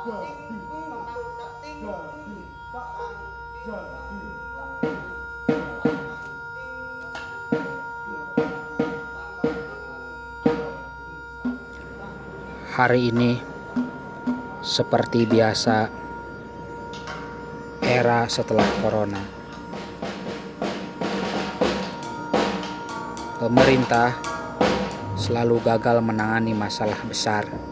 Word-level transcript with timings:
Hari 0.00 0.16
ini, 13.12 13.36
seperti 14.64 15.28
biasa, 15.28 15.92
era 17.84 18.24
setelah 18.24 18.64
Corona, 18.80 19.20
pemerintah 23.36 24.16
selalu 25.20 25.60
gagal 25.60 26.00
menangani 26.00 26.56
masalah 26.56 26.96
besar 27.04 27.69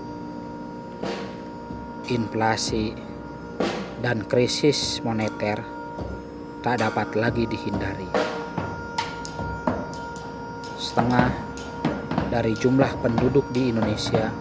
inflasi, 2.08 2.96
dan 4.00 4.24
krisis 4.24 5.04
moneter 5.04 5.60
tak 6.64 6.80
dapat 6.80 7.12
lagi 7.14 7.44
dihindari. 7.44 8.08
Setengah 10.80 11.28
dari 12.32 12.56
jumlah 12.56 12.92
penduduk 13.04 13.48
di 13.52 13.72
Indonesia 13.72 14.32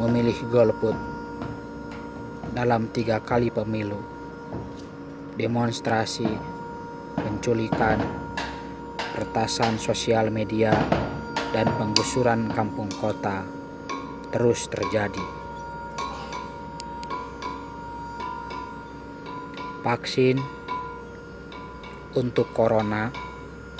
memilih 0.00 0.36
golput 0.48 0.96
dalam 2.56 2.88
tiga 2.90 3.20
kali 3.20 3.52
pemilu, 3.52 4.00
demonstrasi, 5.36 6.28
penculikan, 7.16 8.00
pertasan 9.16 9.76
sosial 9.76 10.32
media, 10.32 10.72
dan 11.50 11.66
penggusuran 11.76 12.48
kampung 12.54 12.90
kota 13.02 13.42
terus 14.30 14.70
terjadi. 14.70 15.39
Vaksin 19.80 20.36
untuk 22.12 22.52
corona 22.52 23.08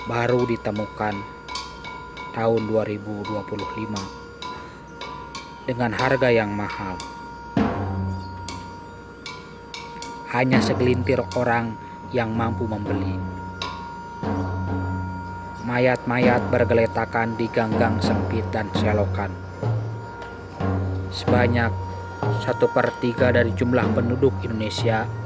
baru 0.08 0.48
ditemukan 0.48 1.12
tahun 2.32 2.62
2025 2.72 5.68
dengan 5.68 5.92
harga 5.92 6.32
yang 6.32 6.56
mahal. 6.56 6.96
Hanya 10.32 10.64
segelintir 10.64 11.20
orang 11.36 11.76
yang 12.16 12.32
mampu 12.32 12.64
membeli. 12.64 13.20
Mayat-mayat 15.68 16.48
bergeletakan 16.48 17.36
di 17.36 17.44
ganggang 17.52 18.00
sempit 18.00 18.48
dan 18.48 18.72
selokan. 18.72 19.36
Sebanyak 21.12 21.68
satu 22.40 22.72
per 22.72 22.88
tiga 23.04 23.36
dari 23.36 23.52
jumlah 23.52 23.92
penduduk 23.92 24.32
Indonesia 24.40 25.19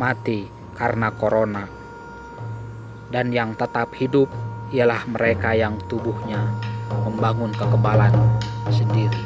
mati 0.00 0.48
karena 0.76 1.12
corona. 1.12 1.68
Dan 3.12 3.28
yang 3.28 3.52
tetap 3.52 3.92
hidup 3.96 4.32
ialah 4.72 5.04
mereka 5.04 5.52
yang 5.52 5.76
tubuhnya 5.84 6.48
membangun 7.04 7.52
kekebalan 7.52 8.12
sendiri. 8.72 9.20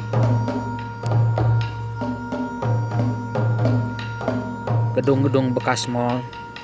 Gedung-gedung 4.97 5.55
bekas 5.55 5.87
mall 5.87 6.19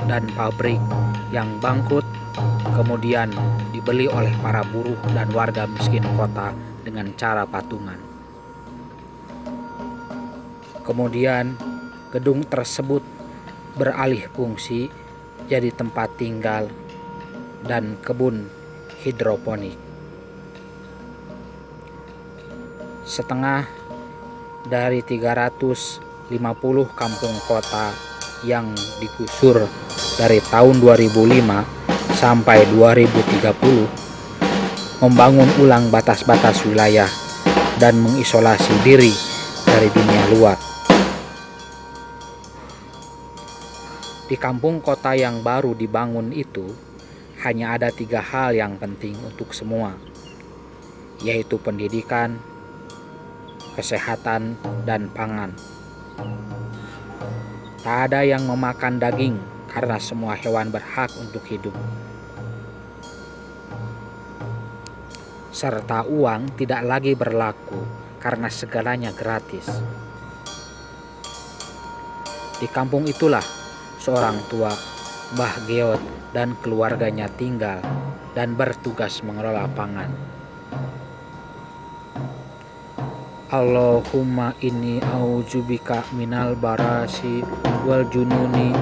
dan 0.10 0.28
pabrik 0.36 0.82
yang 1.32 1.48
bangkrut 1.64 2.04
kemudian 2.74 3.32
dibeli 3.72 4.10
oleh 4.10 4.34
para 4.42 4.66
buruh 4.66 4.98
dan 5.14 5.30
warga 5.32 5.70
miskin 5.70 6.04
kota 6.18 6.52
dengan 6.84 7.14
cara 7.16 7.46
patungan. 7.48 8.02
Kemudian 10.84 11.56
gedung 12.12 12.44
tersebut 12.44 13.06
beralih 13.74 14.30
fungsi 14.32 14.88
jadi 15.50 15.74
tempat 15.74 16.14
tinggal 16.18 16.70
dan 17.66 17.98
kebun 18.00 18.48
hidroponik. 19.02 19.84
setengah 23.04 23.68
dari 24.64 25.04
350 25.04 26.40
kampung 26.96 27.36
kota 27.44 27.92
yang 28.48 28.72
digusur 29.04 29.68
dari 30.16 30.40
tahun 30.40 30.80
2005 30.80 32.16
sampai 32.16 32.64
2030 32.72 35.04
membangun 35.04 35.52
ulang 35.60 35.92
batas-batas 35.92 36.64
wilayah 36.64 37.12
dan 37.76 38.00
mengisolasi 38.00 38.72
diri 38.88 39.12
dari 39.68 39.92
dunia 39.92 40.24
luar. 40.32 40.73
Di 44.34 44.42
kampung 44.42 44.82
kota 44.82 45.14
yang 45.14 45.46
baru 45.46 45.78
dibangun 45.78 46.34
itu 46.34 46.66
hanya 47.46 47.78
ada 47.78 47.94
tiga 47.94 48.18
hal 48.18 48.58
yang 48.58 48.82
penting 48.82 49.14
untuk 49.22 49.54
semua, 49.54 49.94
yaitu 51.22 51.62
pendidikan, 51.62 52.42
kesehatan, 53.78 54.58
dan 54.90 55.14
pangan. 55.14 55.54
Tak 57.86 58.10
ada 58.10 58.26
yang 58.26 58.50
memakan 58.50 58.98
daging 58.98 59.38
karena 59.70 60.02
semua 60.02 60.34
hewan 60.34 60.74
berhak 60.74 61.14
untuk 61.22 61.46
hidup. 61.46 61.78
Serta 65.54 66.10
uang 66.10 66.58
tidak 66.58 66.82
lagi 66.82 67.14
berlaku 67.14 67.86
karena 68.18 68.50
segalanya 68.50 69.14
gratis. 69.14 69.70
Di 72.58 72.66
kampung 72.66 73.06
itulah 73.06 73.62
seorang 74.04 74.36
tua, 74.52 74.76
Mbah 75.40 75.64
Geot 75.64 76.04
dan 76.36 76.60
keluarganya 76.60 77.32
tinggal 77.32 77.80
dan 78.36 78.60
bertugas 78.60 79.24
mengelola 79.24 79.64
pangan. 79.72 80.12
Allahumma 83.48 84.52
inni 84.60 85.00
aujubika 85.00 86.04
minal 86.12 86.60
barasi 86.60 87.48
wal 87.88 88.04
jununi 88.12 88.76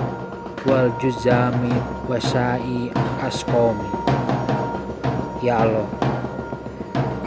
wal 0.64 0.90
juzami 0.96 1.76
wasai 2.08 2.88
askomi 3.20 3.92
Ya 5.44 5.68
Allah 5.68 5.92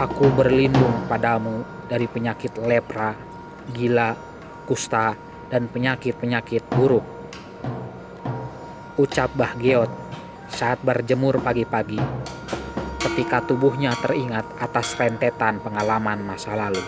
Aku 0.00 0.32
berlindung 0.34 1.06
padamu 1.06 1.62
dari 1.86 2.10
penyakit 2.10 2.58
lepra, 2.58 3.14
gila, 3.70 4.16
kusta, 4.66 5.14
dan 5.46 5.70
penyakit-penyakit 5.70 6.66
buruk. 6.66 7.13
Ucap 8.94 9.34
Bah 9.34 9.58
Geot 9.58 9.90
saat 10.46 10.78
berjemur 10.86 11.42
pagi-pagi 11.42 11.98
ketika 13.02 13.42
tubuhnya 13.42 13.90
teringat 13.98 14.46
atas 14.62 14.94
rentetan 14.94 15.58
pengalaman 15.58 16.22
masa 16.22 16.54
lalu. 16.54 16.78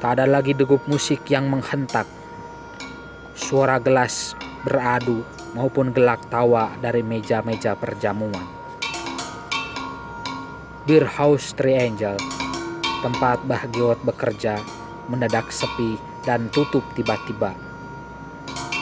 Tak 0.00 0.16
ada 0.16 0.24
lagi 0.24 0.56
degup 0.56 0.88
musik 0.88 1.28
yang 1.28 1.52
menghentak. 1.52 2.08
Suara 3.36 3.76
gelas 3.76 4.32
beradu 4.64 5.20
maupun 5.52 5.92
gelak 5.92 6.32
tawa 6.32 6.72
dari 6.80 7.04
meja-meja 7.04 7.76
perjamuan. 7.76 8.48
Beer 10.88 11.04
House 11.04 11.52
Triangle, 11.52 12.16
tempat 13.04 13.44
Bahgiot 13.44 14.00
bekerja, 14.00 14.56
mendadak 15.12 15.52
sepi 15.52 16.11
dan 16.22 16.50
tutup 16.50 16.82
tiba-tiba. 16.94 17.54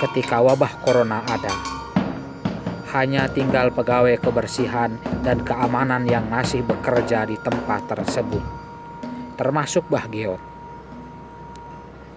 Ketika 0.00 0.40
wabah 0.40 0.80
corona 0.80 1.20
ada, 1.28 1.52
hanya 2.96 3.28
tinggal 3.28 3.68
pegawai 3.70 4.16
kebersihan 4.16 4.96
dan 5.20 5.44
keamanan 5.44 6.08
yang 6.08 6.24
masih 6.28 6.64
bekerja 6.64 7.28
di 7.28 7.36
tempat 7.36 7.84
tersebut, 7.88 8.42
termasuk 9.36 9.84
Bahgiot 9.92 10.50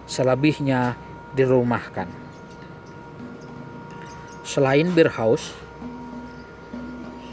selebihnya 0.04 1.00
dirumahkan. 1.32 2.08
Selain 4.44 4.84
beer 4.92 5.08
house, 5.08 5.56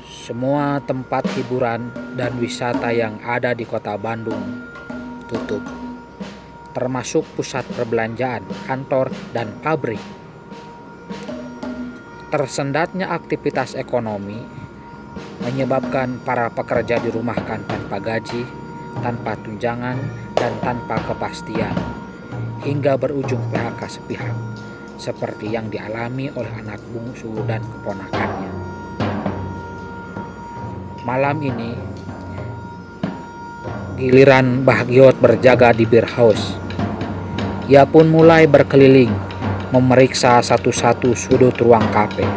semua 0.07 0.79
tempat 0.79 1.27
hiburan 1.35 1.91
dan 2.15 2.31
wisata 2.39 2.95
yang 2.95 3.19
ada 3.19 3.51
di 3.51 3.67
kota 3.67 3.99
Bandung 3.99 4.63
tutup, 5.27 5.63
termasuk 6.71 7.27
pusat 7.35 7.67
perbelanjaan, 7.75 8.43
kantor, 8.67 9.11
dan 9.35 9.51
pabrik. 9.59 9.99
Tersendatnya 12.31 13.11
aktivitas 13.11 13.75
ekonomi 13.75 14.39
menyebabkan 15.43 16.23
para 16.23 16.47
pekerja 16.47 16.95
dirumahkan 17.03 17.67
tanpa 17.67 17.97
gaji, 17.99 18.47
tanpa 19.03 19.35
tunjangan, 19.43 19.99
dan 20.41 20.53
tanpa 20.63 20.97
kepastian 21.05 21.75
hingga 22.65 22.97
berujung 22.97 23.41
PHK 23.49 23.81
sepihak 23.89 24.35
seperti 25.01 25.49
yang 25.49 25.69
dialami 25.69 26.29
oleh 26.33 26.53
anak 26.61 26.77
bungsu 26.93 27.33
dan 27.49 27.65
keponakannya. 27.65 28.53
Malam 31.01 31.37
ini, 31.41 31.73
giliran 33.97 34.61
Bahagiot 34.61 35.17
berjaga 35.17 35.73
di 35.73 35.89
beer 35.89 36.05
house. 36.05 36.60
Ia 37.71 37.87
pun 37.87 38.11
mulai 38.11 38.51
berkeliling, 38.51 39.15
memeriksa 39.71 40.43
satu-satu 40.43 41.15
sudut 41.15 41.55
ruang 41.55 41.87
kafe. 41.95 42.27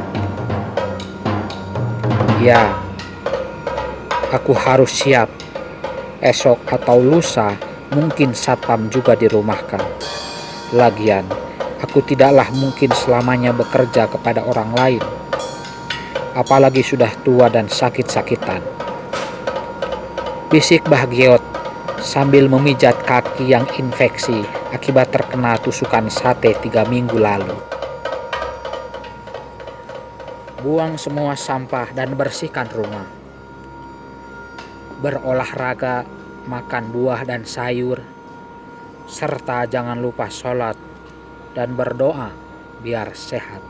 Ya, 2.38 2.84
Aku 4.34 4.50
harus 4.50 4.90
siap. 4.90 5.30
Esok 6.18 6.66
atau 6.66 6.98
lusa 6.98 7.54
mungkin 7.94 8.34
satpam 8.34 8.90
juga 8.90 9.14
dirumahkan. 9.14 9.78
Lagian, 10.74 11.22
aku 11.78 12.02
tidaklah 12.02 12.50
mungkin 12.50 12.90
selamanya 12.98 13.54
bekerja 13.54 14.10
kepada 14.10 14.42
orang 14.42 14.74
lain. 14.74 15.02
Apalagi 16.34 16.82
sudah 16.82 17.14
tua 17.22 17.46
dan 17.46 17.70
sakit-sakitan. 17.70 18.58
Bisik 20.50 20.82
Bahagiot 20.90 21.53
sambil 22.04 22.52
memijat 22.52 22.92
kaki 23.08 23.48
yang 23.48 23.64
infeksi 23.80 24.44
akibat 24.76 25.08
terkena 25.08 25.56
tusukan 25.56 26.12
sate 26.12 26.52
tiga 26.60 26.84
minggu 26.84 27.16
lalu. 27.16 27.56
Buang 30.60 31.00
semua 31.00 31.32
sampah 31.32 31.96
dan 31.96 32.12
bersihkan 32.12 32.68
rumah. 32.68 33.08
Berolahraga, 35.00 36.04
makan 36.44 36.92
buah 36.92 37.24
dan 37.24 37.48
sayur, 37.48 38.04
serta 39.08 39.64
jangan 39.64 39.96
lupa 39.96 40.28
sholat 40.28 40.76
dan 41.56 41.72
berdoa 41.72 42.28
biar 42.84 43.16
sehat. 43.16 43.64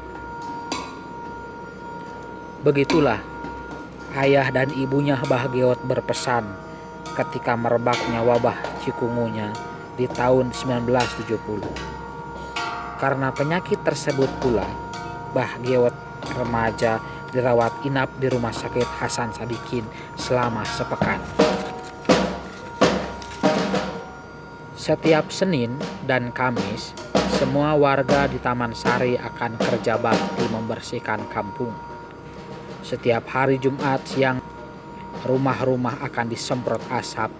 Begitulah 2.66 3.22
ayah 4.18 4.50
dan 4.50 4.74
ibunya 4.74 5.18
Bahagiot 5.22 5.78
berpesan 5.86 6.73
ketika 7.14 7.54
merebaknya 7.54 8.20
wabah 8.20 8.58
cikungunya 8.82 9.54
di 9.94 10.10
tahun 10.10 10.50
1970. 10.50 11.62
Karena 12.98 13.30
penyakit 13.30 13.80
tersebut 13.86 14.30
pula, 14.42 14.66
Bahagiot 15.34 15.94
remaja 16.34 17.02
dirawat 17.34 17.82
inap 17.82 18.10
di 18.22 18.30
rumah 18.30 18.54
sakit 18.54 18.86
Hasan 19.02 19.34
Sadikin 19.34 19.82
selama 20.14 20.62
sepekan. 20.62 21.18
Setiap 24.78 25.32
Senin 25.34 25.74
dan 26.06 26.30
Kamis, 26.30 26.94
semua 27.34 27.74
warga 27.74 28.30
di 28.30 28.38
Taman 28.38 28.76
Sari 28.76 29.18
akan 29.18 29.58
kerja 29.58 29.98
bakti 29.98 30.46
membersihkan 30.46 31.26
kampung. 31.32 31.74
Setiap 32.84 33.26
hari 33.32 33.58
Jumat 33.58 34.04
siang, 34.06 34.38
rumah-rumah 35.22 36.02
akan 36.02 36.26
disemprot 36.26 36.82
asap 36.90 37.30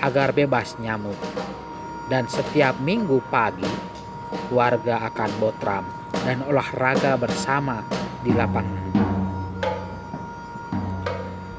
agar 0.00 0.32
bebas 0.32 0.80
nyamuk. 0.80 1.18
Dan 2.08 2.24
setiap 2.24 2.80
minggu 2.80 3.20
pagi, 3.28 3.68
warga 4.48 5.04
akan 5.12 5.30
botram 5.36 5.84
dan 6.24 6.40
olahraga 6.48 7.20
bersama 7.20 7.84
di 8.24 8.32
lapangan. 8.32 8.88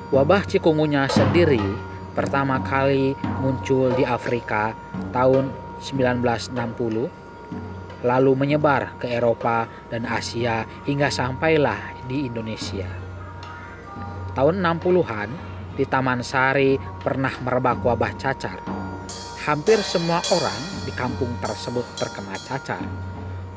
Wabah 0.10 0.42
cikungunya 0.50 1.06
sendiri 1.06 1.62
pertama 2.18 2.57
kali 2.66 3.13
muncul 3.45 3.94
di 3.94 4.01
Afrika 4.01 4.74
tahun 5.13 5.54
1960 5.77 7.19
lalu 8.04 8.31
menyebar 8.36 8.95
ke 8.98 9.12
Eropa 9.12 9.68
dan 9.92 10.07
Asia 10.07 10.63
hingga 10.88 11.12
sampailah 11.12 12.07
di 12.07 12.25
Indonesia. 12.25 12.88
Tahun 14.33 14.56
60-an 14.56 15.30
di 15.80 15.88
Taman 15.88 16.20
Sari 16.20 16.76
pernah 17.00 17.31
merebak 17.40 17.80
wabah 17.80 18.12
cacar. 18.20 18.60
Hampir 19.48 19.80
semua 19.80 20.20
orang 20.36 20.84
di 20.84 20.92
kampung 20.92 21.31
tersebut 21.40 21.88
terkena 21.96 22.36
cacar, 22.36 22.84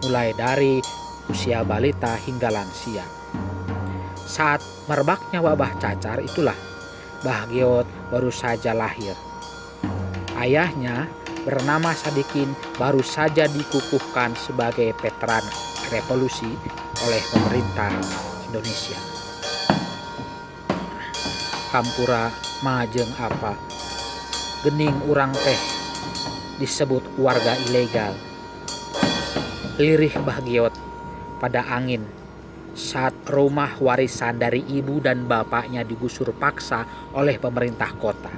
mulai 0.07 0.31
dari 0.31 0.79
usia 1.27 1.67
balita 1.67 2.15
hingga 2.15 2.55
lansia. 2.55 3.03
Saat 4.23 4.63
merebaknya 4.87 5.43
wabah 5.43 5.75
cacar 5.83 6.23
itulah 6.23 6.55
Bahagiot 7.23 7.87
baru 8.11 8.35
saja 8.35 8.75
lahir. 8.75 9.15
Ayahnya 10.35 11.07
bernama 11.47 11.95
Sadikin 11.95 12.51
baru 12.75 12.99
saja 12.99 13.47
dikukuhkan 13.47 14.35
sebagai 14.35 14.91
veteran 14.99 15.47
revolusi 15.95 16.51
oleh 17.07 17.23
pemerintah 17.31 17.95
Indonesia. 18.51 19.12
Kampura 21.73 22.29
majeng 22.61 23.09
apa? 23.17 23.57
Gening 24.61 24.93
urang 25.09 25.33
teh 25.33 25.57
disebut 26.61 27.01
warga 27.17 27.57
ilegal. 27.65 28.13
Lirih 29.81 30.13
Bahagiot 30.21 30.77
pada 31.41 31.65
angin 31.73 32.05
saat 32.77 33.17
rumah 33.25 33.73
warisan 33.81 34.37
dari 34.37 34.61
ibu 34.69 35.01
dan 35.01 35.25
bapaknya 35.25 35.81
digusur 35.81 36.37
paksa 36.37 36.85
oleh 37.17 37.41
pemerintah 37.41 37.97
kota. 37.97 38.37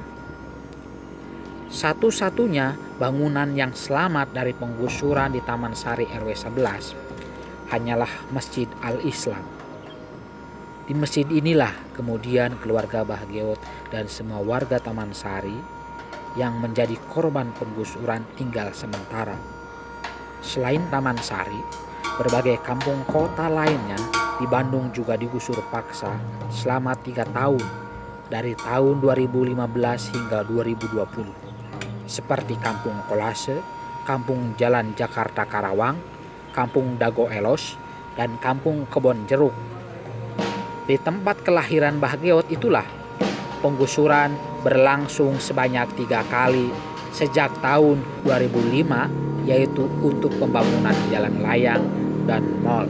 Satu-satunya 1.74 2.78
bangunan 3.02 3.50
yang 3.50 3.74
selamat 3.74 4.30
dari 4.30 4.54
penggusuran 4.54 5.34
di 5.34 5.42
Taman 5.42 5.74
Sari 5.74 6.06
RW 6.06 6.30
11 6.30 7.74
hanyalah 7.74 8.30
Masjid 8.30 8.70
Al-Islam. 8.78 9.53
Di 10.84 10.92
masjid 10.92 11.24
inilah 11.24 11.72
kemudian 11.96 12.60
keluarga 12.60 13.04
Bahagiot 13.04 13.56
dan 13.88 14.04
semua 14.08 14.44
warga 14.44 14.76
Taman 14.76 15.16
Sari 15.16 15.56
yang 16.36 16.60
menjadi 16.60 16.98
korban 17.08 17.52
penggusuran 17.56 18.24
tinggal 18.36 18.72
sementara. 18.76 19.38
Selain 20.44 20.84
Taman 20.92 21.16
Sari, 21.24 21.84
Berbagai 22.14 22.62
kampung 22.62 23.02
kota 23.10 23.50
lainnya 23.50 23.98
di 24.38 24.46
Bandung 24.46 24.94
juga 24.94 25.18
digusur 25.18 25.58
paksa 25.66 26.14
selama 26.46 26.94
tiga 26.94 27.26
tahun 27.26 27.58
dari 28.30 28.54
tahun 28.54 29.02
2015 29.02 29.58
hingga 30.14 30.46
2020 30.46 31.44
seperti 32.06 32.54
Kampung 32.62 32.94
Kolase, 33.10 33.58
Kampung 34.06 34.54
Jalan 34.54 34.94
Jakarta 34.94 35.42
Karawang, 35.42 35.98
Kampung 36.54 36.94
Dago 37.02 37.26
Elos, 37.26 37.74
dan 38.14 38.38
Kampung 38.38 38.86
Kebon 38.86 39.26
Jeruk. 39.26 39.73
Di 40.84 41.00
tempat 41.00 41.40
kelahiran 41.40 41.96
Bahagiot 41.96 42.44
itulah 42.52 42.84
penggusuran 43.64 44.36
berlangsung 44.60 45.40
sebanyak 45.40 45.88
tiga 45.96 46.20
kali 46.28 46.68
sejak 47.08 47.56
tahun 47.64 48.04
2005 48.28 49.48
yaitu 49.48 49.88
untuk 50.04 50.28
pembangunan 50.36 50.92
jalan 51.08 51.40
layang 51.40 51.84
dan 52.28 52.44
mal. 52.60 52.84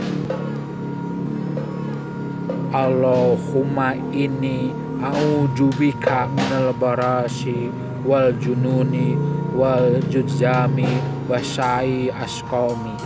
Allahumma 2.75 3.95
ini 4.11 4.75
a'udzubika 4.99 6.27
minal 6.35 6.75
barasi 6.75 7.71
wal 8.03 8.35
jununi 8.43 9.15
wal 9.55 10.03
judzami 10.11 10.99
wasai 11.31 12.11
askomi. 12.11 12.99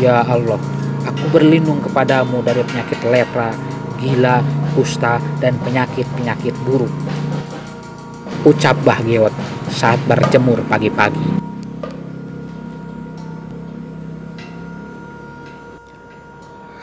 Ya 0.00 0.24
Allah, 0.24 0.56
aku 1.04 1.28
berlindung 1.28 1.84
kepadamu 1.84 2.40
dari 2.40 2.64
penyakit 2.64 3.00
lepra, 3.04 3.52
gila, 3.98 4.44
kusta, 4.76 5.18
dan 5.40 5.56
penyakit-penyakit 5.64 6.54
buruk. 6.64 6.92
Ucap 8.46 8.78
Bahagiot 8.86 9.34
saat 9.72 9.98
berjemur 10.06 10.62
pagi-pagi. 10.70 11.42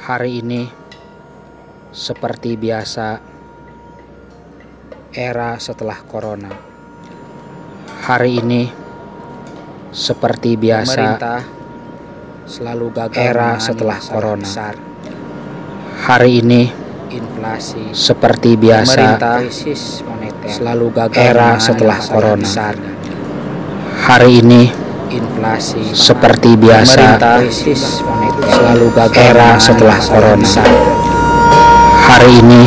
Hari 0.04 0.44
ini, 0.44 0.68
seperti 1.96 2.60
biasa, 2.60 3.24
era 5.16 5.56
setelah 5.64 6.04
corona. 6.04 6.52
Hari 8.04 8.32
ini, 8.44 8.68
seperti 9.96 10.60
biasa, 10.60 10.92
pemerintah 10.92 11.42
selalu 12.44 12.88
gagal 12.92 13.24
era 13.24 13.56
setelah 13.64 14.00
corona. 14.04 14.44
Besar. 14.44 14.76
Hari 16.04 16.44
ini, 16.44 16.83
inflasi 17.14 17.94
seperti 17.94 18.58
biasa, 18.58 19.22
krisis 19.42 20.02
moneter 20.02 20.50
selalu 20.50 20.88
gagal 20.90 21.22
era 21.22 21.50
setelah 21.62 22.00
corona. 22.02 22.42
Besar. 22.42 22.76
Hari 24.04 24.44
ini, 24.44 24.68
inflasi 25.14 25.94
seperti 25.94 26.58
biasa 26.58 27.22
selalu 28.50 28.88
gagal 28.98 29.22
era 29.22 29.50
setelah 29.62 29.98
corona 30.02 30.66
hari 32.04 32.42
ini 32.42 32.64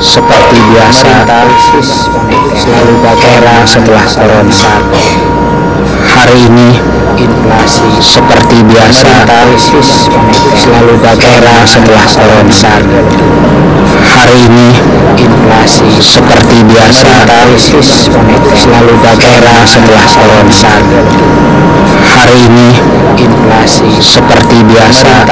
seperti 0.00 0.58
biasa 0.72 1.12
selalu 2.56 2.94
gagal 3.04 3.32
era 3.44 3.56
setelah 3.68 4.06
corona 4.08 4.72
hari 6.30 6.46
ini 6.46 6.70
inflasi. 7.18 7.90
seperti 7.98 8.62
biasa. 8.62 9.26
Selalu 10.54 10.94
gagal 11.02 11.42
era 11.42 11.66
setelah 11.66 12.06
corona 12.06 12.70
hari 14.06 14.46
ini 14.46 14.70
inflasi. 15.18 15.90
seperti 15.98 16.62
biasa. 16.70 17.26
Selalu 18.54 18.94
gagal 19.02 19.32
era 19.42 19.58
setelah 19.66 20.06
corona 20.06 20.70
hari 22.06 22.46
ini 22.46 22.78
inflasi. 23.18 23.90
seperti 23.98 24.62
biasa. 24.70 25.26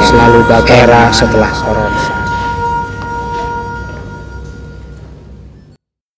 Selalu 0.00 0.40
gagal 0.48 0.88
era 0.88 1.12
setelah 1.12 1.52
corona 1.52 1.85